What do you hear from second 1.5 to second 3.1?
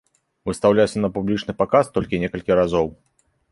паказ толькі некалькі разоў.